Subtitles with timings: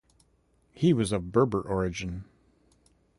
[0.73, 2.25] He was of Berber origin.